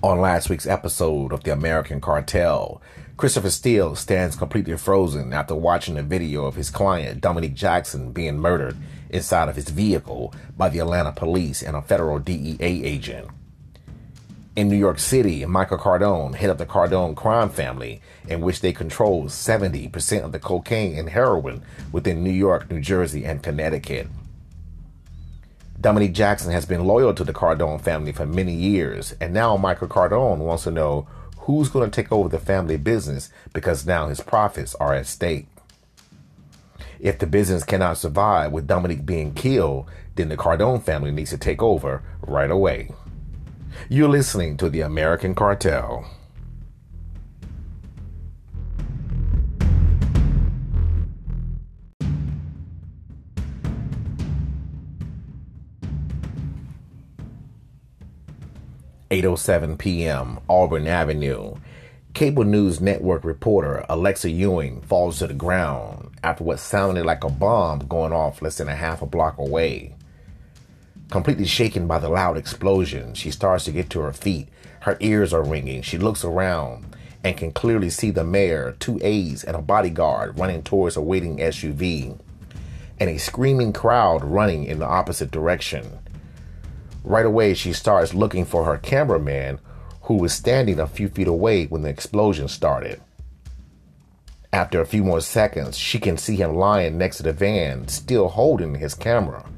On 0.00 0.20
last 0.20 0.48
week's 0.48 0.66
episode 0.68 1.32
of 1.32 1.42
The 1.42 1.52
American 1.52 2.00
Cartel, 2.00 2.80
Christopher 3.16 3.50
Steele 3.50 3.96
stands 3.96 4.36
completely 4.36 4.76
frozen 4.76 5.32
after 5.32 5.56
watching 5.56 5.98
a 5.98 6.04
video 6.04 6.44
of 6.44 6.54
his 6.54 6.70
client, 6.70 7.20
Dominique 7.20 7.54
Jackson, 7.54 8.12
being 8.12 8.38
murdered 8.38 8.76
inside 9.10 9.48
of 9.48 9.56
his 9.56 9.70
vehicle 9.70 10.32
by 10.56 10.68
the 10.68 10.78
Atlanta 10.78 11.10
police 11.10 11.62
and 11.62 11.76
a 11.76 11.82
federal 11.82 12.20
DEA 12.20 12.56
agent. 12.60 13.26
In 14.54 14.68
New 14.68 14.76
York 14.76 15.00
City, 15.00 15.44
Michael 15.46 15.78
Cardone, 15.78 16.36
head 16.36 16.50
of 16.50 16.58
the 16.58 16.66
Cardone 16.66 17.16
crime 17.16 17.48
family, 17.50 18.00
in 18.28 18.40
which 18.40 18.60
they 18.60 18.72
control 18.72 19.24
70% 19.24 20.22
of 20.22 20.30
the 20.30 20.38
cocaine 20.38 20.96
and 20.96 21.08
heroin 21.08 21.64
within 21.90 22.22
New 22.22 22.30
York, 22.30 22.70
New 22.70 22.80
Jersey, 22.80 23.24
and 23.24 23.42
Connecticut. 23.42 24.06
Dominique 25.80 26.12
Jackson 26.12 26.50
has 26.50 26.66
been 26.66 26.86
loyal 26.86 27.14
to 27.14 27.22
the 27.22 27.32
Cardone 27.32 27.80
family 27.80 28.10
for 28.10 28.26
many 28.26 28.52
years, 28.52 29.14
and 29.20 29.32
now 29.32 29.56
Michael 29.56 29.86
Cardone 29.86 30.38
wants 30.38 30.64
to 30.64 30.72
know 30.72 31.06
who's 31.38 31.68
going 31.68 31.88
to 31.88 31.94
take 31.94 32.10
over 32.10 32.28
the 32.28 32.40
family 32.40 32.76
business 32.76 33.30
because 33.52 33.86
now 33.86 34.08
his 34.08 34.20
profits 34.20 34.74
are 34.76 34.92
at 34.92 35.06
stake. 35.06 35.46
If 36.98 37.20
the 37.20 37.28
business 37.28 37.62
cannot 37.62 37.96
survive 37.96 38.50
with 38.50 38.66
Dominique 38.66 39.06
being 39.06 39.34
killed, 39.34 39.88
then 40.16 40.30
the 40.30 40.36
Cardone 40.36 40.82
family 40.82 41.12
needs 41.12 41.30
to 41.30 41.38
take 41.38 41.62
over 41.62 42.02
right 42.22 42.50
away. 42.50 42.90
You're 43.88 44.08
listening 44.08 44.56
to 44.56 44.68
the 44.68 44.80
American 44.80 45.36
Cartel. 45.36 46.10
8:07 59.10 59.78
p.m. 59.78 60.38
Auburn 60.50 60.86
Avenue. 60.86 61.54
Cable 62.12 62.44
News 62.44 62.78
Network 62.78 63.24
reporter 63.24 63.86
Alexa 63.88 64.28
Ewing 64.28 64.82
falls 64.82 65.18
to 65.18 65.26
the 65.26 65.32
ground 65.32 66.10
after 66.22 66.44
what 66.44 66.58
sounded 66.58 67.06
like 67.06 67.24
a 67.24 67.30
bomb 67.30 67.78
going 67.88 68.12
off 68.12 68.42
less 68.42 68.58
than 68.58 68.68
a 68.68 68.74
half 68.74 69.00
a 69.00 69.06
block 69.06 69.38
away. 69.38 69.94
Completely 71.10 71.46
shaken 71.46 71.86
by 71.86 71.98
the 71.98 72.10
loud 72.10 72.36
explosion, 72.36 73.14
she 73.14 73.30
starts 73.30 73.64
to 73.64 73.72
get 73.72 73.88
to 73.90 74.00
her 74.00 74.12
feet. 74.12 74.48
Her 74.80 74.98
ears 75.00 75.32
are 75.32 75.42
ringing. 75.42 75.80
She 75.80 75.96
looks 75.96 76.22
around 76.22 76.94
and 77.24 77.34
can 77.34 77.50
clearly 77.50 77.88
see 77.88 78.10
the 78.10 78.24
mayor, 78.24 78.76
two 78.78 78.98
aides, 79.02 79.42
and 79.42 79.56
a 79.56 79.62
bodyguard 79.62 80.38
running 80.38 80.62
towards 80.62 80.98
a 80.98 81.00
waiting 81.00 81.38
SUV, 81.38 82.18
and 83.00 83.08
a 83.08 83.16
screaming 83.16 83.72
crowd 83.72 84.22
running 84.22 84.64
in 84.64 84.80
the 84.80 84.86
opposite 84.86 85.30
direction. 85.30 85.98
Right 87.08 87.24
away, 87.24 87.54
she 87.54 87.72
starts 87.72 88.12
looking 88.12 88.44
for 88.44 88.66
her 88.66 88.76
cameraman, 88.76 89.60
who 90.02 90.16
was 90.16 90.34
standing 90.34 90.78
a 90.78 90.86
few 90.86 91.08
feet 91.08 91.26
away 91.26 91.64
when 91.64 91.80
the 91.80 91.88
explosion 91.88 92.48
started. 92.48 93.00
After 94.52 94.82
a 94.82 94.86
few 94.86 95.02
more 95.02 95.22
seconds, 95.22 95.78
she 95.78 95.98
can 95.98 96.18
see 96.18 96.36
him 96.36 96.54
lying 96.54 96.98
next 96.98 97.16
to 97.16 97.22
the 97.22 97.32
van, 97.32 97.88
still 97.88 98.28
holding 98.28 98.74
his 98.74 98.92
camera. 98.92 99.48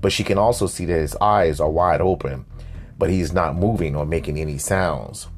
But 0.00 0.10
she 0.10 0.24
can 0.24 0.38
also 0.38 0.66
see 0.66 0.84
that 0.86 0.92
his 0.98 1.14
eyes 1.20 1.60
are 1.60 1.70
wide 1.70 2.00
open, 2.00 2.46
but 2.98 3.10
he's 3.10 3.32
not 3.32 3.54
moving 3.54 3.94
or 3.94 4.04
making 4.04 4.40
any 4.40 4.58
sounds. 4.58 5.28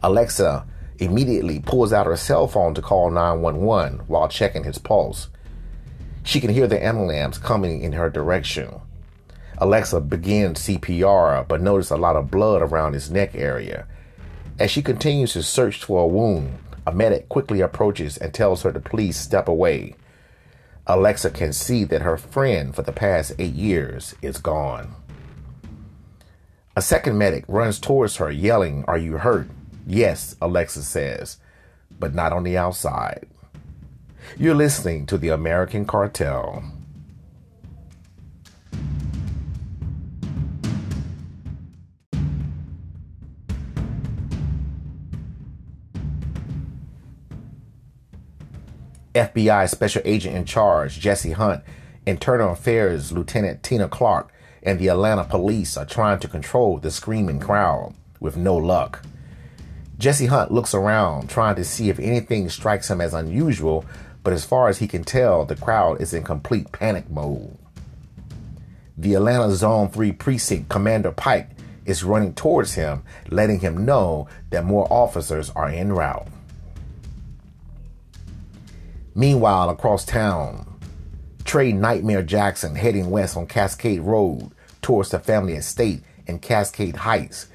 Alexa 0.00 0.64
immediately 1.00 1.58
pulls 1.58 1.92
out 1.92 2.06
her 2.06 2.16
cell 2.16 2.46
phone 2.46 2.72
to 2.74 2.82
call 2.82 3.10
911 3.10 4.06
while 4.06 4.28
checking 4.28 4.62
his 4.62 4.78
pulse. 4.78 5.26
She 6.22 6.38
can 6.38 6.50
hear 6.50 6.68
the 6.68 6.80
ambulance 6.80 7.36
coming 7.36 7.82
in 7.82 7.94
her 7.94 8.08
direction. 8.08 8.80
Alexa 9.60 10.00
begins 10.00 10.60
CPR 10.60 11.46
but 11.48 11.60
notices 11.60 11.90
a 11.90 11.96
lot 11.96 12.16
of 12.16 12.30
blood 12.30 12.62
around 12.62 12.92
his 12.92 13.10
neck 13.10 13.34
area. 13.34 13.86
As 14.58 14.70
she 14.70 14.82
continues 14.82 15.32
to 15.32 15.42
search 15.42 15.84
for 15.84 16.04
a 16.04 16.06
wound, 16.06 16.58
a 16.86 16.92
medic 16.92 17.28
quickly 17.28 17.60
approaches 17.60 18.16
and 18.16 18.32
tells 18.32 18.62
her 18.62 18.72
to 18.72 18.80
please 18.80 19.16
step 19.16 19.48
away. 19.48 19.94
Alexa 20.86 21.30
can 21.30 21.52
see 21.52 21.84
that 21.84 22.02
her 22.02 22.16
friend 22.16 22.74
for 22.74 22.82
the 22.82 22.92
past 22.92 23.34
eight 23.38 23.54
years 23.54 24.14
is 24.22 24.38
gone. 24.38 24.94
A 26.74 26.80
second 26.80 27.18
medic 27.18 27.44
runs 27.48 27.78
towards 27.78 28.16
her, 28.16 28.30
yelling, 28.30 28.84
Are 28.86 28.96
you 28.96 29.18
hurt? 29.18 29.50
Yes, 29.86 30.36
Alexa 30.40 30.84
says, 30.84 31.38
but 31.98 32.14
not 32.14 32.32
on 32.32 32.44
the 32.44 32.56
outside. 32.56 33.26
You're 34.36 34.54
listening 34.54 35.04
to 35.06 35.18
the 35.18 35.30
American 35.30 35.84
Cartel. 35.84 36.62
FBI 49.18 49.68
Special 49.68 50.02
Agent 50.04 50.36
in 50.36 50.44
Charge, 50.44 51.00
Jesse 51.00 51.32
Hunt, 51.32 51.64
Internal 52.06 52.52
Affairs 52.52 53.10
Lieutenant 53.10 53.62
Tina 53.64 53.88
Clark, 53.88 54.32
and 54.62 54.78
the 54.78 54.88
Atlanta 54.88 55.24
police 55.24 55.76
are 55.76 55.84
trying 55.84 56.20
to 56.20 56.28
control 56.28 56.78
the 56.78 56.90
screaming 56.90 57.40
crowd 57.40 57.94
with 58.20 58.36
no 58.36 58.56
luck. 58.56 59.04
Jesse 59.98 60.26
Hunt 60.26 60.52
looks 60.52 60.72
around, 60.72 61.28
trying 61.28 61.56
to 61.56 61.64
see 61.64 61.90
if 61.90 61.98
anything 61.98 62.48
strikes 62.48 62.88
him 62.88 63.00
as 63.00 63.12
unusual, 63.12 63.84
but 64.22 64.32
as 64.32 64.44
far 64.44 64.68
as 64.68 64.78
he 64.78 64.86
can 64.86 65.02
tell, 65.02 65.44
the 65.44 65.56
crowd 65.56 66.00
is 66.00 66.14
in 66.14 66.22
complete 66.22 66.70
panic 66.70 67.10
mode. 67.10 67.58
The 68.96 69.14
Atlanta 69.14 69.50
Zone 69.52 69.88
3 69.88 70.12
Precinct 70.12 70.68
Commander 70.68 71.10
Pike 71.10 71.50
is 71.84 72.04
running 72.04 72.34
towards 72.34 72.74
him, 72.74 73.02
letting 73.30 73.60
him 73.60 73.84
know 73.84 74.28
that 74.50 74.64
more 74.64 74.86
officers 74.92 75.50
are 75.50 75.68
en 75.68 75.92
route. 75.92 76.28
Meanwhile, 79.18 79.68
across 79.70 80.04
town, 80.04 80.78
Trey 81.44 81.72
Nightmare 81.72 82.22
Jackson 82.22 82.76
heading 82.76 83.10
west 83.10 83.36
on 83.36 83.48
Cascade 83.48 84.02
Road 84.02 84.52
towards 84.80 85.10
the 85.10 85.18
family 85.18 85.54
estate 85.54 86.02
in 86.28 86.38
Cascade 86.38 86.94
Heights 86.94 87.48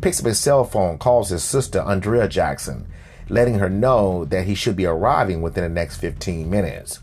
picks 0.00 0.20
up 0.20 0.26
his 0.26 0.40
cell 0.40 0.64
phone, 0.64 0.96
calls 0.96 1.28
his 1.28 1.44
sister 1.44 1.80
Andrea 1.80 2.26
Jackson, 2.28 2.86
letting 3.28 3.58
her 3.58 3.68
know 3.68 4.24
that 4.24 4.46
he 4.46 4.54
should 4.54 4.74
be 4.74 4.86
arriving 4.86 5.42
within 5.42 5.64
the 5.64 5.68
next 5.68 5.98
15 5.98 6.48
minutes. 6.48 7.00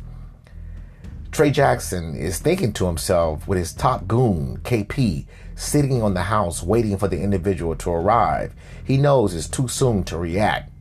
Trey 1.31 1.51
Jackson 1.51 2.15
is 2.15 2.39
thinking 2.39 2.73
to 2.73 2.87
himself 2.87 3.47
with 3.47 3.59
his 3.59 3.73
top 3.73 4.07
goon, 4.07 4.57
KP, 4.63 5.27
sitting 5.55 6.01
on 6.01 6.15
the 6.15 6.23
house 6.23 6.63
waiting 6.63 6.97
for 6.97 7.07
the 7.07 7.21
individual 7.21 7.75
to 7.75 7.91
arrive. 7.91 8.55
He 8.83 8.97
knows 8.97 9.35
it's 9.35 9.47
too 9.47 9.67
soon 9.67 10.03
to 10.05 10.17
react. 10.17 10.71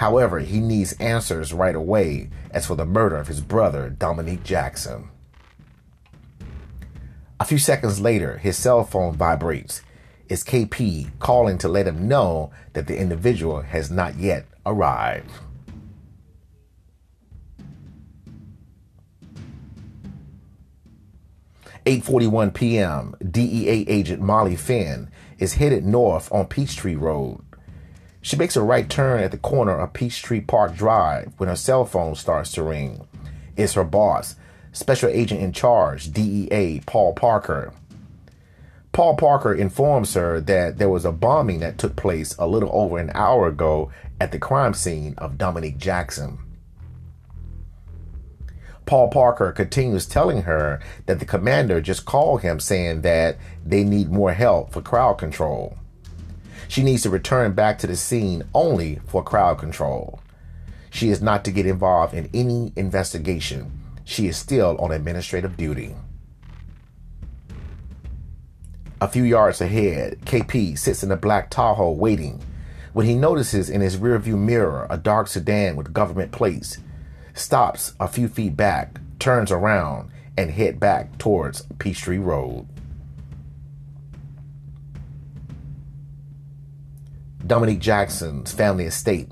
However, 0.00 0.38
he 0.38 0.60
needs 0.60 0.94
answers 0.94 1.52
right 1.52 1.74
away 1.74 2.30
as 2.52 2.64
for 2.64 2.74
the 2.74 2.86
murder 2.86 3.18
of 3.18 3.26
his 3.26 3.42
brother, 3.42 3.90
Dominique 3.90 4.42
Jackson. 4.42 5.10
A 7.38 7.44
few 7.44 7.58
seconds 7.58 8.00
later, 8.00 8.38
his 8.38 8.56
cell 8.56 8.82
phone 8.82 9.14
vibrates. 9.14 9.82
It's 10.26 10.42
KP 10.42 11.10
calling 11.18 11.58
to 11.58 11.68
let 11.68 11.86
him 11.86 12.08
know 12.08 12.50
that 12.72 12.86
the 12.86 12.96
individual 12.96 13.60
has 13.60 13.90
not 13.90 14.16
yet 14.16 14.46
arrived. 14.64 15.30
Eight 21.84 22.04
forty-one 22.04 22.52
p.m. 22.52 23.16
DEA 23.30 23.84
agent 23.86 24.22
Molly 24.22 24.56
Finn 24.56 25.10
is 25.38 25.54
headed 25.54 25.84
north 25.84 26.32
on 26.32 26.46
Peachtree 26.46 26.94
Road 26.94 27.44
she 28.22 28.36
makes 28.36 28.56
a 28.56 28.62
right 28.62 28.88
turn 28.88 29.22
at 29.22 29.30
the 29.30 29.38
corner 29.38 29.78
of 29.78 29.92
Peachtree 29.92 30.42
Park 30.42 30.74
Drive 30.74 31.32
when 31.38 31.48
her 31.48 31.56
cell 31.56 31.84
phone 31.84 32.14
starts 32.14 32.52
to 32.52 32.62
ring. 32.62 33.06
It's 33.56 33.74
her 33.74 33.84
boss, 33.84 34.36
Special 34.72 35.08
Agent 35.08 35.40
in 35.40 35.52
Charge, 35.52 36.12
DEA, 36.12 36.82
Paul 36.86 37.14
Parker. 37.14 37.72
Paul 38.92 39.16
Parker 39.16 39.54
informs 39.54 40.14
her 40.14 40.40
that 40.40 40.78
there 40.78 40.88
was 40.88 41.04
a 41.04 41.12
bombing 41.12 41.60
that 41.60 41.78
took 41.78 41.96
place 41.96 42.34
a 42.38 42.46
little 42.46 42.70
over 42.72 42.98
an 42.98 43.10
hour 43.14 43.46
ago 43.48 43.90
at 44.20 44.32
the 44.32 44.38
crime 44.38 44.74
scene 44.74 45.14
of 45.18 45.38
Dominique 45.38 45.78
Jackson. 45.78 46.38
Paul 48.84 49.08
Parker 49.08 49.52
continues 49.52 50.06
telling 50.06 50.42
her 50.42 50.80
that 51.06 51.20
the 51.20 51.24
commander 51.24 51.80
just 51.80 52.04
called 52.04 52.42
him 52.42 52.58
saying 52.58 53.02
that 53.02 53.38
they 53.64 53.84
need 53.84 54.10
more 54.10 54.32
help 54.32 54.72
for 54.72 54.82
crowd 54.82 55.14
control. 55.14 55.78
She 56.70 56.84
needs 56.84 57.02
to 57.02 57.10
return 57.10 57.54
back 57.54 57.80
to 57.80 57.88
the 57.88 57.96
scene 57.96 58.44
only 58.54 59.00
for 59.08 59.24
crowd 59.24 59.58
control. 59.58 60.20
She 60.88 61.10
is 61.10 61.20
not 61.20 61.44
to 61.44 61.50
get 61.50 61.66
involved 61.66 62.14
in 62.14 62.30
any 62.32 62.72
investigation. 62.76 63.72
She 64.04 64.28
is 64.28 64.36
still 64.36 64.76
on 64.78 64.92
administrative 64.92 65.56
duty. 65.56 65.96
A 69.00 69.08
few 69.08 69.24
yards 69.24 69.60
ahead, 69.60 70.20
KP 70.20 70.78
sits 70.78 71.02
in 71.02 71.10
a 71.10 71.16
black 71.16 71.50
Tahoe 71.50 71.90
waiting 71.90 72.40
when 72.92 73.04
he 73.04 73.16
notices 73.16 73.68
in 73.68 73.80
his 73.80 73.96
rearview 73.96 74.38
mirror 74.38 74.86
a 74.88 74.96
dark 74.96 75.26
sedan 75.26 75.74
with 75.74 75.92
government 75.92 76.30
plates, 76.30 76.78
stops 77.34 77.94
a 77.98 78.06
few 78.06 78.28
feet 78.28 78.56
back, 78.56 79.00
turns 79.18 79.50
around, 79.50 80.08
and 80.36 80.52
head 80.52 80.78
back 80.78 81.18
towards 81.18 81.62
Peachtree 81.80 82.18
Road. 82.18 82.68
Dominique 87.50 87.80
Jackson's 87.80 88.52
family 88.52 88.84
estate. 88.84 89.26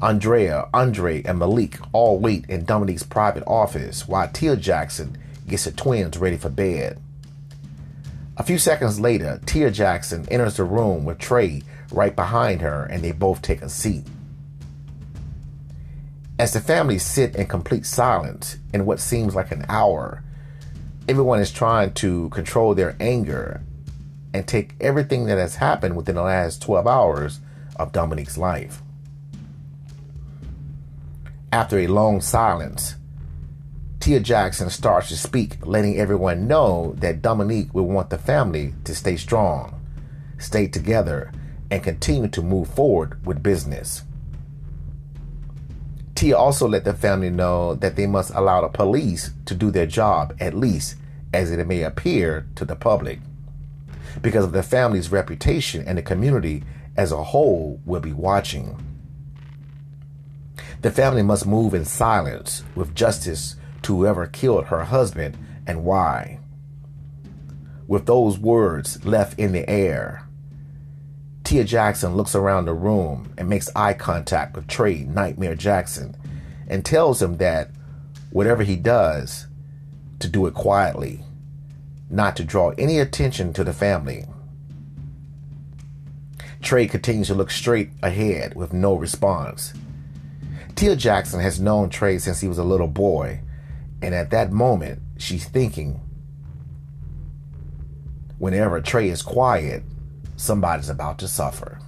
Andrea, 0.00 0.70
Andre, 0.72 1.22
and 1.24 1.38
Malik 1.38 1.78
all 1.92 2.18
wait 2.18 2.46
in 2.48 2.64
Dominique's 2.64 3.02
private 3.02 3.44
office 3.46 4.08
while 4.08 4.26
Tia 4.26 4.56
Jackson 4.56 5.18
gets 5.46 5.64
the 5.64 5.72
twins 5.72 6.16
ready 6.16 6.38
for 6.38 6.48
bed. 6.48 6.98
A 8.38 8.42
few 8.42 8.56
seconds 8.56 8.98
later, 8.98 9.38
Tia 9.44 9.70
Jackson 9.70 10.26
enters 10.30 10.56
the 10.56 10.64
room 10.64 11.04
with 11.04 11.18
Trey 11.18 11.60
right 11.92 12.16
behind 12.16 12.62
her 12.62 12.84
and 12.86 13.04
they 13.04 13.12
both 13.12 13.42
take 13.42 13.60
a 13.60 13.68
seat. 13.68 14.06
As 16.38 16.54
the 16.54 16.60
family 16.60 16.96
sit 16.96 17.36
in 17.36 17.48
complete 17.48 17.84
silence 17.84 18.56
in 18.72 18.86
what 18.86 18.98
seems 18.98 19.34
like 19.34 19.52
an 19.52 19.66
hour, 19.68 20.24
everyone 21.06 21.40
is 21.40 21.52
trying 21.52 21.92
to 21.92 22.30
control 22.30 22.74
their 22.74 22.96
anger 22.98 23.60
and 24.34 24.46
take 24.46 24.74
everything 24.80 25.24
that 25.26 25.38
has 25.38 25.56
happened 25.56 25.96
within 25.96 26.14
the 26.16 26.22
last 26.22 26.62
12 26.62 26.86
hours 26.86 27.40
of 27.76 27.92
Dominique's 27.92 28.38
life. 28.38 28.82
After 31.52 31.78
a 31.78 31.86
long 31.86 32.20
silence, 32.20 32.96
Tia 34.00 34.20
Jackson 34.20 34.70
starts 34.70 35.08
to 35.08 35.16
speak, 35.16 35.64
letting 35.66 35.98
everyone 35.98 36.48
know 36.48 36.94
that 36.98 37.22
Dominique 37.22 37.72
will 37.72 37.86
want 37.86 38.10
the 38.10 38.18
family 38.18 38.74
to 38.84 38.94
stay 38.94 39.16
strong, 39.16 39.80
stay 40.38 40.66
together, 40.66 41.30
and 41.70 41.82
continue 41.82 42.28
to 42.28 42.42
move 42.42 42.68
forward 42.68 43.24
with 43.24 43.42
business. 43.42 44.02
Tia 46.14 46.36
also 46.36 46.66
let 46.68 46.84
the 46.84 46.94
family 46.94 47.30
know 47.30 47.74
that 47.74 47.96
they 47.96 48.06
must 48.06 48.34
allow 48.34 48.60
the 48.60 48.68
police 48.68 49.32
to 49.46 49.54
do 49.54 49.70
their 49.70 49.86
job, 49.86 50.34
at 50.40 50.54
least 50.54 50.96
as 51.32 51.50
it 51.50 51.66
may 51.66 51.82
appear 51.82 52.46
to 52.56 52.64
the 52.64 52.76
public, 52.76 53.20
because 54.20 54.44
of 54.44 54.52
the 54.52 54.62
family's 54.62 55.10
reputation 55.10 55.84
and 55.86 55.96
the 55.96 56.02
community 56.02 56.64
as 56.96 57.12
a 57.12 57.24
whole 57.24 57.80
will 57.84 58.00
be 58.00 58.12
watching. 58.12 58.76
The 60.82 60.90
family 60.90 61.22
must 61.22 61.46
move 61.46 61.74
in 61.74 61.84
silence 61.84 62.64
with 62.74 62.94
justice 62.94 63.56
to 63.82 63.96
whoever 63.96 64.26
killed 64.26 64.66
her 64.66 64.84
husband 64.84 65.38
and 65.66 65.84
why. 65.84 66.40
With 67.86 68.06
those 68.06 68.38
words 68.38 69.04
left 69.04 69.38
in 69.38 69.52
the 69.52 69.68
air, 69.68 70.26
Tia 71.44 71.64
Jackson 71.64 72.16
looks 72.16 72.34
around 72.34 72.64
the 72.64 72.74
room 72.74 73.32
and 73.36 73.48
makes 73.48 73.70
eye 73.74 73.94
contact 73.94 74.56
with 74.56 74.66
Trey 74.66 75.04
Nightmare 75.04 75.54
Jackson 75.54 76.16
and 76.68 76.84
tells 76.84 77.20
him 77.20 77.36
that 77.38 77.70
whatever 78.30 78.62
he 78.62 78.76
does, 78.76 79.46
to 80.20 80.28
do 80.28 80.46
it 80.46 80.54
quietly, 80.54 81.22
not 82.12 82.36
to 82.36 82.44
draw 82.44 82.70
any 82.78 82.98
attention 82.98 83.52
to 83.54 83.64
the 83.64 83.72
family. 83.72 84.26
Trey 86.60 86.86
continues 86.86 87.26
to 87.28 87.34
look 87.34 87.50
straight 87.50 87.90
ahead 88.02 88.54
with 88.54 88.72
no 88.72 88.94
response. 88.94 89.72
Tia 90.76 90.94
Jackson 90.94 91.40
has 91.40 91.58
known 91.58 91.90
Trey 91.90 92.18
since 92.18 92.40
he 92.40 92.48
was 92.48 92.58
a 92.58 92.64
little 92.64 92.88
boy 92.88 93.40
and 94.02 94.14
at 94.16 94.30
that 94.30 94.50
moment, 94.50 95.00
she's 95.16 95.48
thinking, 95.48 96.00
whenever 98.38 98.80
Trey 98.80 99.08
is 99.08 99.22
quiet, 99.22 99.84
somebody's 100.36 100.88
about 100.88 101.18
to 101.20 101.28
suffer. 101.28 101.78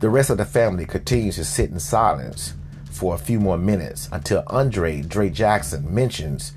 The 0.00 0.08
rest 0.08 0.30
of 0.30 0.38
the 0.38 0.46
family 0.46 0.86
continues 0.86 1.36
to 1.36 1.44
sit 1.44 1.70
in 1.70 1.78
silence 1.78 2.54
for 2.90 3.14
a 3.14 3.18
few 3.18 3.38
more 3.38 3.58
minutes 3.58 4.08
until 4.10 4.42
Andre 4.46 5.02
Dre 5.02 5.28
Jackson 5.28 5.94
mentions 5.94 6.52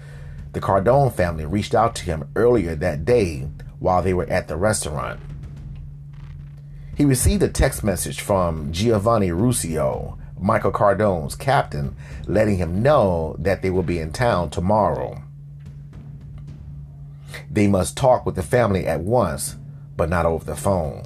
the 0.54 0.62
Cardone 0.62 1.14
family 1.14 1.46
reached 1.46 1.76
out 1.76 1.96
to 1.96 2.04
him 2.04 2.30
earlier 2.36 2.76
that 2.76 3.06
day 3.06 3.48
while 3.80 4.02
they 4.02 4.14
were 4.14 4.30
at 4.30 4.48
the 4.48 4.58
restaurant. 4.58 5.20
He 6.96 7.06
received 7.06 7.44
a 7.44 7.48
text 7.48 7.84
message 7.84 8.22
from 8.22 8.72
Giovanni 8.72 9.30
Ruscio, 9.30 10.18
Michael 10.40 10.72
Cardone's 10.72 11.36
captain, 11.36 11.96
letting 12.26 12.58
him 12.58 12.82
know 12.82 13.36
that 13.40 13.62
they 13.62 13.70
will 13.70 13.84
be 13.84 14.00
in 14.00 14.12
town 14.12 14.50
tomorrow. 14.50 15.22
They 17.52 17.68
must 17.68 17.98
talk 17.98 18.26
with 18.26 18.36
the 18.36 18.44
family 18.44 18.88
at 18.88 19.02
once, 19.02 19.58
but 19.96 20.10
not 20.10 20.26
over 20.26 20.44
the 20.44 20.56
phone. 20.56 21.04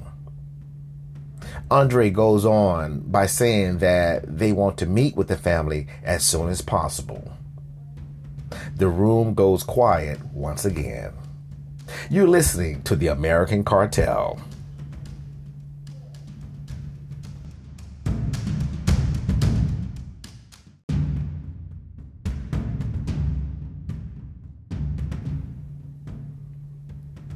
Andre 1.70 2.10
goes 2.10 2.44
on 2.44 3.00
by 3.00 3.26
saying 3.26 3.78
that 3.78 4.38
they 4.38 4.52
want 4.52 4.78
to 4.78 4.86
meet 4.86 5.16
with 5.16 5.28
the 5.28 5.36
family 5.36 5.86
as 6.02 6.24
soon 6.24 6.48
as 6.48 6.60
possible. 6.60 7.32
The 8.76 8.88
room 8.88 9.34
goes 9.34 9.62
quiet 9.62 10.24
once 10.32 10.64
again. 10.64 11.12
You're 12.10 12.28
listening 12.28 12.82
to 12.82 12.96
the 12.96 13.08
American 13.08 13.64
Cartel. 13.64 14.40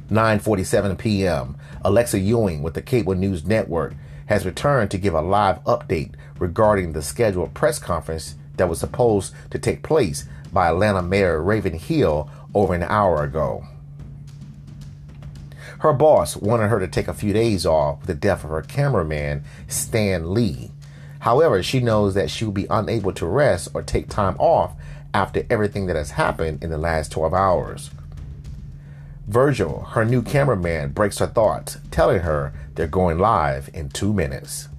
9:47 0.09 0.97
p.m. 0.97 1.57
Alexa 1.83 2.19
Ewing 2.19 2.63
with 2.63 2.73
the 2.73 2.81
Cable 2.81 3.13
News 3.13 3.45
Network 3.45 3.93
has 4.27 4.45
returned 4.45 4.89
to 4.91 4.97
give 4.97 5.13
a 5.13 5.21
live 5.21 5.63
update 5.65 6.13
regarding 6.39 6.93
the 6.93 7.01
scheduled 7.01 7.53
press 7.53 7.77
conference 7.77 8.35
that 8.55 8.69
was 8.69 8.79
supposed 8.79 9.33
to 9.51 9.59
take 9.59 9.83
place 9.83 10.25
by 10.51 10.69
Atlanta 10.69 11.01
Mayor 11.01 11.41
Raven 11.41 11.73
Hill 11.73 12.29
over 12.53 12.73
an 12.73 12.83
hour 12.83 13.23
ago. 13.23 13.65
Her 15.79 15.93
boss 15.93 16.35
wanted 16.35 16.69
her 16.69 16.79
to 16.79 16.87
take 16.87 17.07
a 17.07 17.13
few 17.13 17.33
days 17.33 17.65
off 17.65 17.99
with 17.99 18.07
the 18.07 18.15
death 18.15 18.43
of 18.43 18.49
her 18.49 18.63
cameraman, 18.63 19.43
Stan 19.67 20.33
Lee. 20.33 20.71
However, 21.19 21.61
she 21.61 21.79
knows 21.79 22.13
that 22.15 22.31
she 22.31 22.45
will 22.45 22.51
be 22.51 22.67
unable 22.69 23.11
to 23.13 23.25
rest 23.25 23.69
or 23.73 23.83
take 23.83 24.09
time 24.09 24.35
off 24.39 24.73
after 25.13 25.45
everything 25.49 25.85
that 25.87 25.95
has 25.95 26.11
happened 26.11 26.63
in 26.63 26.69
the 26.69 26.77
last 26.77 27.11
12 27.11 27.33
hours. 27.33 27.91
Virgil, 29.27 29.81
her 29.91 30.05
new 30.05 30.21
cameraman, 30.21 30.91
breaks 30.91 31.19
her 31.19 31.27
thoughts, 31.27 31.77
telling 31.91 32.21
her 32.21 32.53
they're 32.75 32.87
going 32.87 33.19
live 33.19 33.69
in 33.73 33.89
two 33.89 34.13
minutes. 34.13 34.69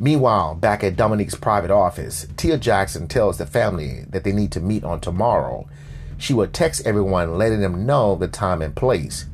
Meanwhile, 0.00 0.56
back 0.56 0.82
at 0.82 0.96
Dominique's 0.96 1.34
private 1.34 1.70
office, 1.70 2.26
Tia 2.36 2.58
Jackson 2.58 3.06
tells 3.06 3.38
the 3.38 3.46
family 3.46 4.04
that 4.10 4.24
they 4.24 4.32
need 4.32 4.52
to 4.52 4.60
meet 4.60 4.84
on 4.84 5.00
tomorrow. 5.00 5.68
She 6.18 6.32
will 6.32 6.48
text 6.48 6.86
everyone, 6.86 7.38
letting 7.38 7.60
them 7.60 7.86
know 7.86 8.16
the 8.16 8.28
time 8.28 8.62
and 8.62 8.74
place. 8.74 9.26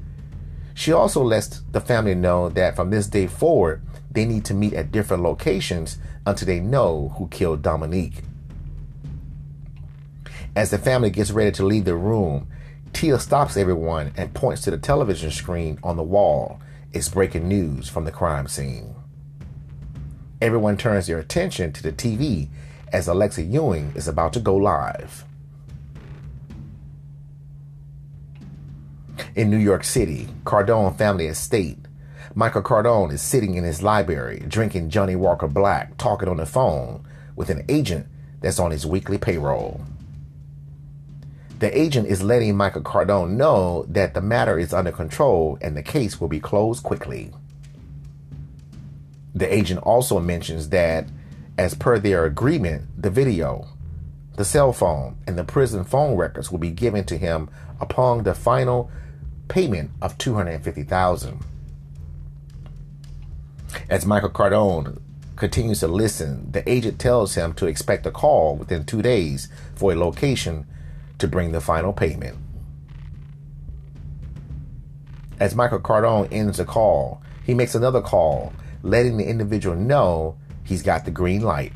She 0.74 0.92
also 0.92 1.22
lets 1.22 1.60
the 1.72 1.80
family 1.80 2.14
know 2.14 2.48
that 2.50 2.76
from 2.76 2.90
this 2.90 3.06
day 3.06 3.26
forward, 3.26 3.82
they 4.10 4.24
need 4.24 4.44
to 4.46 4.54
meet 4.54 4.74
at 4.74 4.92
different 4.92 5.22
locations 5.22 5.98
until 6.26 6.46
they 6.46 6.60
know 6.60 7.14
who 7.16 7.28
killed 7.28 7.62
Dominique. 7.62 8.22
As 10.56 10.70
the 10.70 10.78
family 10.78 11.10
gets 11.10 11.30
ready 11.30 11.52
to 11.52 11.64
leave 11.64 11.84
the 11.84 11.94
room, 11.94 12.48
Tia 12.92 13.18
stops 13.18 13.56
everyone 13.56 14.12
and 14.16 14.34
points 14.34 14.62
to 14.62 14.70
the 14.70 14.78
television 14.78 15.30
screen 15.30 15.78
on 15.82 15.96
the 15.96 16.02
wall. 16.02 16.60
It's 16.92 17.08
breaking 17.08 17.48
news 17.48 17.88
from 17.88 18.04
the 18.04 18.10
crime 18.10 18.48
scene. 18.48 18.94
Everyone 20.40 20.78
turns 20.78 21.06
their 21.06 21.18
attention 21.18 21.70
to 21.74 21.82
the 21.82 21.92
TV 21.92 22.48
as 22.92 23.06
Alexa 23.06 23.42
Ewing 23.42 23.92
is 23.94 24.08
about 24.08 24.32
to 24.32 24.40
go 24.40 24.56
live. 24.56 25.24
In 29.34 29.50
New 29.50 29.58
York 29.58 29.84
City, 29.84 30.28
Cardone 30.44 30.96
family 30.96 31.26
estate, 31.26 31.78
Michael 32.34 32.62
Cardone 32.62 33.12
is 33.12 33.20
sitting 33.20 33.54
in 33.54 33.64
his 33.64 33.82
library 33.82 34.42
drinking 34.48 34.88
Johnnie 34.88 35.14
Walker 35.14 35.46
Black, 35.46 35.98
talking 35.98 36.28
on 36.28 36.38
the 36.38 36.46
phone 36.46 37.04
with 37.36 37.50
an 37.50 37.64
agent 37.68 38.06
that's 38.40 38.58
on 38.58 38.70
his 38.70 38.86
weekly 38.86 39.18
payroll. 39.18 39.82
The 41.58 41.78
agent 41.78 42.06
is 42.06 42.22
letting 42.22 42.56
Michael 42.56 42.80
Cardone 42.80 43.32
know 43.32 43.84
that 43.90 44.14
the 44.14 44.22
matter 44.22 44.58
is 44.58 44.72
under 44.72 44.92
control 44.92 45.58
and 45.60 45.76
the 45.76 45.82
case 45.82 46.18
will 46.18 46.28
be 46.28 46.40
closed 46.40 46.82
quickly. 46.82 47.30
The 49.40 49.52
agent 49.52 49.80
also 49.84 50.20
mentions 50.20 50.68
that, 50.68 51.06
as 51.56 51.74
per 51.74 51.98
their 51.98 52.26
agreement, 52.26 52.84
the 53.00 53.08
video, 53.08 53.68
the 54.36 54.44
cell 54.44 54.74
phone, 54.74 55.16
and 55.26 55.38
the 55.38 55.44
prison 55.44 55.82
phone 55.82 56.14
records 56.14 56.50
will 56.50 56.58
be 56.58 56.70
given 56.70 57.06
to 57.06 57.16
him 57.16 57.48
upon 57.80 58.24
the 58.24 58.34
final 58.34 58.90
payment 59.48 59.92
of 60.02 60.18
250000 60.18 61.40
As 63.88 64.04
Michael 64.04 64.28
Cardone 64.28 65.00
continues 65.36 65.80
to 65.80 65.88
listen, 65.88 66.52
the 66.52 66.68
agent 66.70 66.98
tells 66.98 67.34
him 67.34 67.54
to 67.54 67.66
expect 67.66 68.04
a 68.04 68.10
call 68.10 68.56
within 68.56 68.84
two 68.84 69.00
days 69.00 69.48
for 69.74 69.92
a 69.92 69.96
location 69.96 70.66
to 71.18 71.26
bring 71.26 71.52
the 71.52 71.62
final 71.62 71.94
payment. 71.94 72.36
As 75.38 75.54
Michael 75.54 75.80
Cardone 75.80 76.28
ends 76.30 76.58
the 76.58 76.66
call, 76.66 77.22
he 77.42 77.54
makes 77.54 77.74
another 77.74 78.02
call, 78.02 78.52
letting 78.82 79.16
the 79.16 79.28
individual 79.28 79.76
know 79.76 80.36
he's 80.64 80.82
got 80.82 81.04
the 81.04 81.10
green 81.10 81.42
light. 81.42 81.72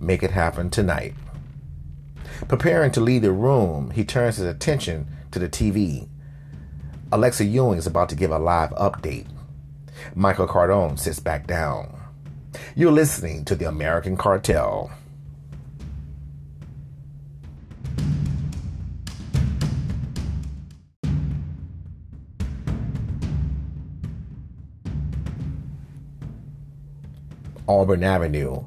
Make 0.00 0.22
it 0.22 0.30
happen 0.30 0.70
tonight. 0.70 1.14
Preparing 2.48 2.90
to 2.92 3.00
leave 3.00 3.22
the 3.22 3.32
room, 3.32 3.90
he 3.90 4.04
turns 4.04 4.36
his 4.36 4.46
attention 4.46 5.06
to 5.30 5.38
the 5.38 5.48
TV. 5.48 6.08
Alexa 7.12 7.44
Ewing 7.44 7.78
is 7.78 7.86
about 7.86 8.08
to 8.08 8.14
give 8.14 8.30
a 8.30 8.38
live 8.38 8.70
update. 8.70 9.26
Michael 10.14 10.48
Cardone 10.48 10.98
sits 10.98 11.20
back 11.20 11.46
down. 11.46 11.96
You're 12.74 12.92
listening 12.92 13.44
to 13.44 13.54
the 13.54 13.68
American 13.68 14.16
Cartel. 14.16 14.90
Auburn 27.70 28.02
Avenue. 28.02 28.64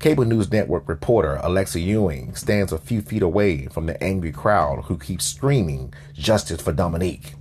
Cable 0.00 0.24
News 0.24 0.50
Network 0.50 0.88
reporter 0.88 1.38
Alexa 1.42 1.78
Ewing 1.78 2.34
stands 2.34 2.72
a 2.72 2.78
few 2.78 3.00
feet 3.00 3.22
away 3.22 3.66
from 3.66 3.86
the 3.86 4.02
angry 4.02 4.32
crowd 4.32 4.84
who 4.84 4.98
keeps 4.98 5.24
screaming 5.24 5.94
justice 6.14 6.60
for 6.60 6.72
Dominique. 6.72 7.34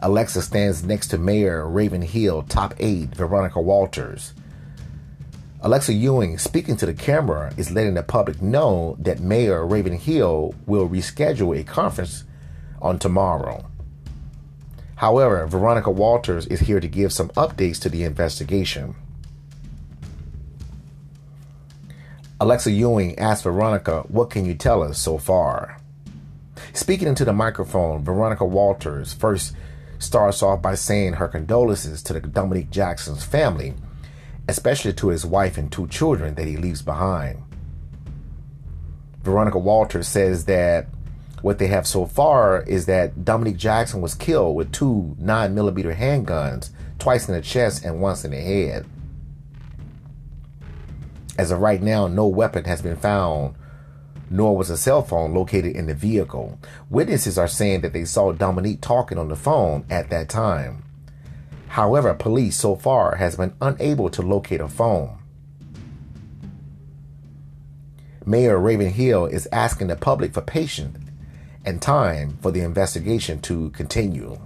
Alexa 0.00 0.40
stands 0.40 0.82
next 0.82 1.08
to 1.08 1.18
Mayor 1.18 1.68
Raven 1.68 2.00
Hill 2.00 2.42
top 2.42 2.74
aide 2.78 3.14
Veronica 3.14 3.60
Walters. 3.60 4.32
Alexa 5.60 5.92
Ewing, 5.92 6.38
speaking 6.38 6.76
to 6.78 6.86
the 6.86 6.94
camera, 6.94 7.52
is 7.58 7.70
letting 7.70 7.94
the 7.94 8.02
public 8.02 8.40
know 8.40 8.96
that 8.98 9.20
Mayor 9.20 9.66
Raven 9.66 9.98
Hill 9.98 10.54
will 10.66 10.88
reschedule 10.88 11.58
a 11.60 11.64
conference 11.64 12.24
on 12.80 12.98
tomorrow. 12.98 13.69
However, 15.00 15.46
Veronica 15.46 15.90
Walters 15.90 16.46
is 16.48 16.60
here 16.60 16.78
to 16.78 16.86
give 16.86 17.10
some 17.10 17.30
updates 17.30 17.80
to 17.80 17.88
the 17.88 18.04
investigation. 18.04 18.94
Alexa 22.38 22.70
Ewing 22.70 23.18
asked 23.18 23.44
Veronica, 23.44 24.02
What 24.08 24.28
can 24.28 24.44
you 24.44 24.52
tell 24.52 24.82
us 24.82 24.98
so 24.98 25.16
far? 25.16 25.78
Speaking 26.74 27.08
into 27.08 27.24
the 27.24 27.32
microphone, 27.32 28.04
Veronica 28.04 28.44
Walters 28.44 29.14
first 29.14 29.54
starts 29.98 30.42
off 30.42 30.60
by 30.60 30.74
saying 30.74 31.14
her 31.14 31.28
condolences 31.28 32.02
to 32.02 32.12
the 32.12 32.20
Dominique 32.20 32.68
Jackson's 32.68 33.24
family, 33.24 33.72
especially 34.48 34.92
to 34.92 35.08
his 35.08 35.24
wife 35.24 35.56
and 35.56 35.72
two 35.72 35.88
children 35.88 36.34
that 36.34 36.46
he 36.46 36.58
leaves 36.58 36.82
behind. 36.82 37.42
Veronica 39.22 39.58
Walters 39.58 40.08
says 40.08 40.44
that 40.44 40.88
what 41.42 41.58
they 41.58 41.68
have 41.68 41.86
so 41.86 42.06
far 42.06 42.62
is 42.62 42.86
that 42.86 43.24
Dominique 43.24 43.56
Jackson 43.56 44.00
was 44.00 44.14
killed 44.14 44.56
with 44.56 44.72
two 44.72 45.16
9mm 45.20 45.96
handguns, 45.96 46.70
twice 46.98 47.28
in 47.28 47.34
the 47.34 47.40
chest 47.40 47.84
and 47.84 48.00
once 48.00 48.24
in 48.24 48.30
the 48.30 48.40
head. 48.40 48.86
As 51.38 51.50
of 51.50 51.60
right 51.60 51.80
now, 51.80 52.06
no 52.06 52.26
weapon 52.26 52.64
has 52.64 52.82
been 52.82 52.96
found 52.96 53.54
nor 54.30 54.56
was 54.56 54.70
a 54.70 54.76
cell 54.76 55.02
phone 55.02 55.34
located 55.34 55.74
in 55.74 55.86
the 55.86 55.94
vehicle. 55.94 56.58
Witnesses 56.88 57.36
are 57.36 57.48
saying 57.48 57.80
that 57.80 57.92
they 57.92 58.04
saw 58.04 58.30
Dominique 58.32 58.80
talking 58.80 59.18
on 59.18 59.28
the 59.28 59.36
phone 59.36 59.84
at 59.90 60.08
that 60.10 60.28
time. 60.28 60.84
However, 61.66 62.14
police 62.14 62.56
so 62.56 62.76
far 62.76 63.16
has 63.16 63.36
been 63.36 63.54
unable 63.60 64.08
to 64.10 64.22
locate 64.22 64.60
a 64.60 64.68
phone. 64.68 65.18
Mayor 68.24 68.58
Raven 68.58 68.90
Hill 68.90 69.26
is 69.26 69.48
asking 69.50 69.88
the 69.88 69.96
public 69.96 70.32
for 70.32 70.42
patience 70.42 71.09
and 71.64 71.80
time 71.80 72.38
for 72.40 72.50
the 72.50 72.60
investigation 72.60 73.40
to 73.42 73.70
continue. 73.70 74.38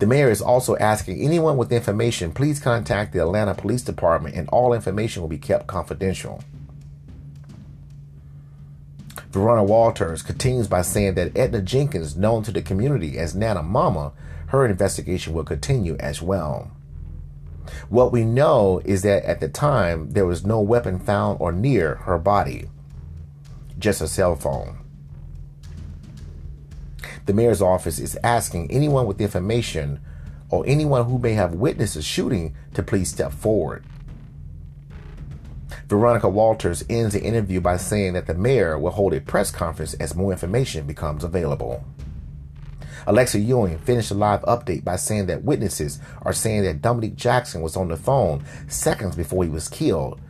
The 0.00 0.06
mayor 0.06 0.30
is 0.30 0.40
also 0.40 0.76
asking 0.78 1.20
anyone 1.20 1.58
with 1.58 1.72
information, 1.72 2.32
please 2.32 2.58
contact 2.58 3.12
the 3.12 3.20
Atlanta 3.20 3.54
Police 3.54 3.82
Department 3.82 4.34
and 4.34 4.48
all 4.48 4.72
information 4.72 5.20
will 5.20 5.28
be 5.28 5.36
kept 5.36 5.66
confidential. 5.66 6.42
Verona 9.30 9.62
Walters 9.62 10.22
continues 10.22 10.66
by 10.66 10.82
saying 10.82 11.14
that 11.14 11.36
Edna 11.36 11.60
Jenkins, 11.60 12.16
known 12.16 12.42
to 12.44 12.50
the 12.50 12.62
community 12.62 13.18
as 13.18 13.34
Nana 13.34 13.62
Mama, 13.62 14.12
her 14.46 14.66
investigation 14.66 15.34
will 15.34 15.44
continue 15.44 15.96
as 16.00 16.20
well. 16.20 16.70
What 17.88 18.10
we 18.10 18.24
know 18.24 18.80
is 18.84 19.02
that 19.02 19.24
at 19.24 19.40
the 19.40 19.48
time 19.48 20.10
there 20.12 20.26
was 20.26 20.44
no 20.44 20.60
weapon 20.60 20.98
found 20.98 21.38
or 21.40 21.52
near 21.52 21.96
her 21.96 22.18
body, 22.18 22.68
just 23.80 24.00
a 24.00 24.08
cell 24.08 24.36
phone. 24.36 24.78
The 27.26 27.34
mayor's 27.34 27.62
office 27.62 27.98
is 27.98 28.18
asking 28.22 28.70
anyone 28.70 29.06
with 29.06 29.20
information 29.20 30.00
or 30.48 30.64
anyone 30.66 31.04
who 31.04 31.18
may 31.18 31.32
have 31.32 31.54
witnessed 31.54 31.96
a 31.96 32.02
shooting 32.02 32.54
to 32.74 32.82
please 32.82 33.08
step 33.08 33.32
forward. 33.32 33.84
Veronica 35.88 36.28
Walters 36.28 36.84
ends 36.88 37.14
the 37.14 37.22
interview 37.22 37.60
by 37.60 37.76
saying 37.76 38.12
that 38.12 38.26
the 38.26 38.34
mayor 38.34 38.78
will 38.78 38.90
hold 38.90 39.12
a 39.12 39.20
press 39.20 39.50
conference 39.50 39.94
as 39.94 40.14
more 40.14 40.32
information 40.32 40.86
becomes 40.86 41.24
available. 41.24 41.84
Alexa 43.06 43.38
Ewing 43.38 43.78
finished 43.78 44.10
the 44.10 44.14
live 44.14 44.42
update 44.42 44.84
by 44.84 44.96
saying 44.96 45.26
that 45.26 45.42
witnesses 45.42 45.98
are 46.22 46.32
saying 46.32 46.62
that 46.62 46.82
Dominique 46.82 47.16
Jackson 47.16 47.62
was 47.62 47.76
on 47.76 47.88
the 47.88 47.96
phone 47.96 48.44
seconds 48.68 49.16
before 49.16 49.42
he 49.42 49.50
was 49.50 49.68
killed. 49.68 50.20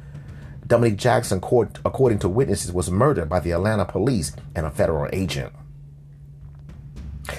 Dominique 0.71 0.99
Jackson, 0.99 1.39
according 1.85 2.21
to 2.21 2.29
witnesses, 2.29 2.73
was 2.73 2.93
murdered 2.93 3.29
by 3.29 3.41
the 3.41 3.51
Atlanta 3.51 3.85
police 3.85 4.33
and 4.55 4.65
a 4.65 4.71
federal 4.71 5.11
agent. 5.13 5.53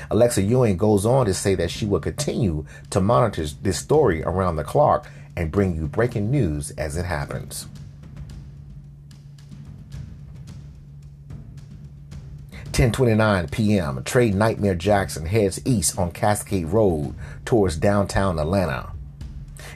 Alexa 0.09 0.41
Ewing 0.41 0.75
goes 0.75 1.05
on 1.05 1.25
to 1.27 1.33
say 1.33 1.55
that 1.55 1.71
she 1.71 1.85
will 1.85 2.01
continue 2.01 2.65
to 2.89 2.99
monitor 2.99 3.45
this 3.61 3.79
story 3.79 4.21
around 4.23 4.57
the 4.57 4.65
clock 4.65 5.09
and 5.37 5.49
bring 5.49 5.77
you 5.77 5.87
breaking 5.87 6.29
news 6.29 6.71
as 6.71 6.97
it 6.97 7.05
happens. 7.05 7.67
10:29 12.73 13.49
p.m. 13.49 14.03
Trey 14.03 14.31
Nightmare 14.31 14.75
Jackson 14.75 15.25
heads 15.25 15.61
east 15.63 15.97
on 15.97 16.11
Cascade 16.11 16.67
Road 16.67 17.15
towards 17.45 17.77
downtown 17.77 18.37
Atlanta. 18.37 18.91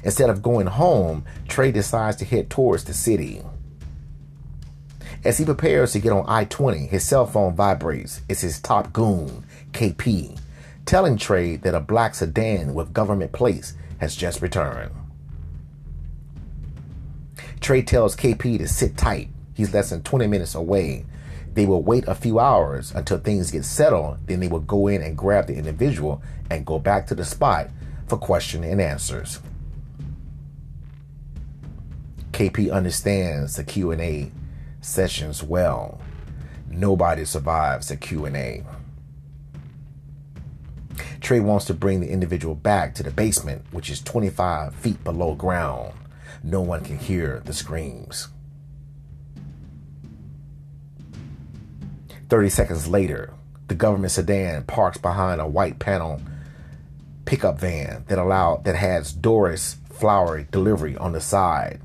Instead 0.05 0.29
of 0.29 0.41
going 0.41 0.67
home, 0.67 1.25
Trey 1.49 1.71
decides 1.73 2.15
to 2.17 2.25
head 2.25 2.49
towards 2.49 2.85
the 2.85 2.93
city. 2.93 3.41
As 5.25 5.37
he 5.37 5.43
prepares 5.43 5.91
to 5.91 5.99
get 5.99 6.13
on 6.13 6.23
I-20, 6.25 6.87
his 6.87 7.03
cell 7.03 7.25
phone 7.25 7.55
vibrates. 7.55 8.21
It's 8.29 8.41
his 8.41 8.61
top 8.61 8.93
goon, 8.93 9.43
KP, 9.73 10.39
telling 10.85 11.17
Trey 11.17 11.57
that 11.57 11.75
a 11.75 11.81
black 11.81 12.15
sedan 12.15 12.73
with 12.73 12.93
government 12.93 13.33
plates 13.33 13.73
has 13.97 14.15
just 14.15 14.41
returned. 14.41 14.93
Trey 17.59 17.81
tells 17.81 18.15
KP 18.15 18.59
to 18.59 18.67
sit 18.69 18.95
tight. 18.95 19.27
He's 19.53 19.73
less 19.73 19.89
than 19.89 20.03
20 20.03 20.27
minutes 20.27 20.55
away 20.55 21.05
they 21.55 21.65
will 21.65 21.81
wait 21.81 22.05
a 22.07 22.15
few 22.15 22.37
hours 22.37 22.91
until 22.93 23.17
things 23.17 23.49
get 23.49 23.63
settled. 23.63 24.17
Then 24.27 24.41
they 24.41 24.47
will 24.47 24.59
go 24.59 24.87
in 24.87 25.01
and 25.01 25.17
grab 25.17 25.47
the 25.47 25.55
individual 25.55 26.21
and 26.51 26.65
go 26.65 26.79
back 26.79 27.07
to 27.07 27.15
the 27.15 27.23
spot 27.23 27.69
for 28.07 28.17
question 28.17 28.63
and 28.63 28.81
answers. 28.81 29.39
KP 32.35 32.69
understands 32.69 33.55
the 33.55 33.63
Q&A 33.63 34.29
sessions 34.81 35.41
well. 35.41 36.01
Nobody 36.69 37.23
survives 37.23 37.89
a 37.89 37.95
Q&A. 37.95 38.61
Trey 41.21 41.39
wants 41.39 41.63
to 41.67 41.73
bring 41.73 42.01
the 42.01 42.09
individual 42.09 42.53
back 42.53 42.93
to 42.95 43.03
the 43.03 43.09
basement, 43.09 43.63
which 43.71 43.89
is 43.89 44.01
25 44.01 44.75
feet 44.75 45.01
below 45.05 45.33
ground. 45.33 45.93
No 46.43 46.59
one 46.59 46.83
can 46.83 46.97
hear 46.97 47.41
the 47.45 47.53
screams. 47.53 48.27
30 52.27 52.49
seconds 52.49 52.85
later, 52.85 53.33
the 53.69 53.75
government 53.75 54.11
sedan 54.11 54.63
parks 54.63 54.97
behind 54.97 55.39
a 55.39 55.47
white 55.47 55.79
panel 55.79 56.19
pickup 57.23 57.61
van 57.61 58.03
that 58.09 58.19
allow 58.19 58.57
that 58.57 58.75
has 58.75 59.13
Doris 59.13 59.77
flower 59.89 60.43
delivery 60.43 60.97
on 60.97 61.13
the 61.13 61.21
side. 61.21 61.79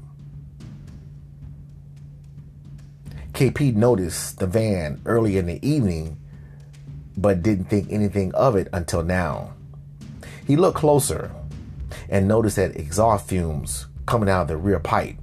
KP 3.41 3.75
noticed 3.75 4.39
the 4.39 4.47
van 4.47 5.01
early 5.07 5.39
in 5.39 5.47
the 5.47 5.67
evening 5.67 6.19
but 7.17 7.43
didn't 7.43 7.71
think 7.71 7.91
anything 7.91 8.35
of 8.35 8.55
it 8.55 8.69
until 8.71 9.03
now. 9.03 9.55
He 10.47 10.57
looked 10.57 10.77
closer 10.77 11.31
and 12.11 12.29
noticed 12.29 12.57
that 12.57 12.77
exhaust 12.77 13.31
fumes 13.31 13.87
coming 14.05 14.29
out 14.29 14.43
of 14.43 14.49
the 14.49 14.59
rear 14.59 14.79
pipe. 14.79 15.17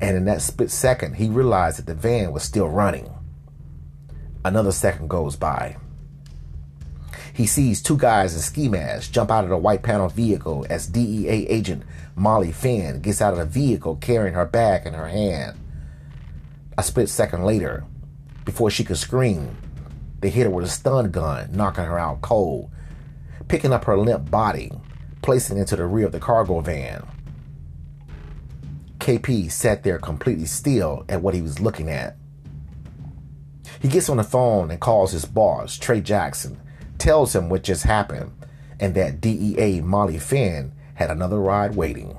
And 0.00 0.16
in 0.16 0.24
that 0.24 0.40
split 0.40 0.70
second, 0.70 1.16
he 1.16 1.28
realized 1.28 1.76
that 1.76 1.84
the 1.84 1.94
van 1.94 2.32
was 2.32 2.42
still 2.42 2.70
running. 2.70 3.12
Another 4.46 4.72
second 4.72 5.08
goes 5.08 5.36
by. 5.36 5.76
He 7.34 7.46
sees 7.46 7.82
two 7.82 7.98
guys 7.98 8.34
in 8.34 8.40
ski 8.40 8.70
masks 8.70 9.10
jump 9.10 9.30
out 9.30 9.44
of 9.44 9.50
the 9.50 9.58
white 9.58 9.82
panel 9.82 10.08
vehicle 10.08 10.64
as 10.70 10.86
DEA 10.86 11.46
agent 11.48 11.82
Molly 12.16 12.50
Finn 12.50 13.02
gets 13.02 13.20
out 13.20 13.34
of 13.34 13.40
the 13.40 13.44
vehicle 13.44 13.96
carrying 13.96 14.32
her 14.32 14.46
bag 14.46 14.86
in 14.86 14.94
her 14.94 15.08
hand. 15.08 15.58
A 16.78 16.82
split 16.82 17.08
second 17.08 17.44
later, 17.44 17.84
before 18.44 18.70
she 18.70 18.84
could 18.84 18.96
scream, 18.96 19.56
they 20.20 20.30
hit 20.30 20.44
her 20.44 20.50
with 20.50 20.64
a 20.64 20.68
stun 20.68 21.10
gun, 21.10 21.50
knocking 21.52 21.84
her 21.84 21.98
out 21.98 22.22
cold, 22.22 22.70
picking 23.48 23.72
up 23.72 23.84
her 23.84 23.98
limp 23.98 24.30
body, 24.30 24.70
placing 25.20 25.56
it 25.56 25.60
into 25.60 25.76
the 25.76 25.86
rear 25.86 26.06
of 26.06 26.12
the 26.12 26.20
cargo 26.20 26.60
van. 26.60 27.06
KP 28.98 29.50
sat 29.50 29.82
there 29.82 29.98
completely 29.98 30.46
still 30.46 31.04
at 31.08 31.20
what 31.20 31.34
he 31.34 31.42
was 31.42 31.60
looking 31.60 31.90
at. 31.90 32.16
He 33.80 33.88
gets 33.88 34.08
on 34.08 34.18
the 34.18 34.24
phone 34.24 34.70
and 34.70 34.80
calls 34.80 35.10
his 35.10 35.24
boss, 35.24 35.76
Trey 35.76 36.00
Jackson, 36.00 36.60
tells 36.98 37.34
him 37.34 37.48
what 37.48 37.64
just 37.64 37.82
happened 37.82 38.32
and 38.78 38.94
that 38.94 39.20
DEA 39.20 39.80
Molly 39.80 40.18
Finn 40.18 40.72
had 40.94 41.10
another 41.10 41.40
ride 41.40 41.74
waiting. 41.74 42.16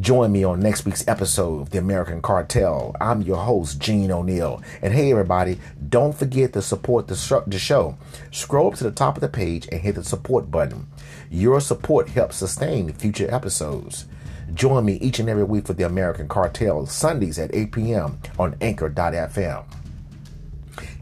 Join 0.00 0.32
me 0.32 0.44
on 0.44 0.60
next 0.60 0.86
week's 0.86 1.06
episode 1.06 1.60
of 1.60 1.70
The 1.70 1.78
American 1.78 2.22
Cartel. 2.22 2.96
I'm 3.02 3.20
your 3.20 3.36
host, 3.36 3.80
Gene 3.80 4.10
O'Neal. 4.10 4.62
And 4.80 4.94
hey, 4.94 5.10
everybody, 5.10 5.58
don't 5.90 6.16
forget 6.16 6.54
to 6.54 6.62
support 6.62 7.06
the, 7.06 7.42
the 7.46 7.58
show. 7.58 7.98
Scroll 8.30 8.68
up 8.68 8.76
to 8.76 8.84
the 8.84 8.92
top 8.92 9.16
of 9.16 9.20
the 9.20 9.28
page 9.28 9.68
and 9.70 9.82
hit 9.82 9.96
the 9.96 10.04
support 10.04 10.50
button. 10.50 10.86
Your 11.28 11.60
support 11.60 12.08
helps 12.08 12.36
sustain 12.36 12.90
future 12.94 13.30
episodes. 13.30 14.06
Join 14.54 14.86
me 14.86 14.94
each 14.94 15.18
and 15.18 15.28
every 15.28 15.44
week 15.44 15.66
for 15.66 15.74
The 15.74 15.84
American 15.84 16.28
Cartel, 16.28 16.86
Sundays 16.86 17.38
at 17.38 17.54
8 17.54 17.72
p.m. 17.72 18.20
on 18.38 18.56
Anchor.fm. 18.62 19.64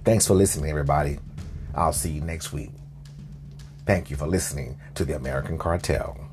Thanks 0.05 0.27
for 0.27 0.35
listening, 0.35 0.71
everybody. 0.71 1.21
I'll 1.73 1.93
see 1.93 2.11
you 2.11 2.21
next 2.21 2.53
week. 2.53 2.71
Thank 3.87 4.11
you 4.11 4.17
for 4.17 4.27
listening 4.27 4.81
to 4.97 5.05
The 5.05 5.15
American 5.15 5.57
Cartel. 5.57 6.28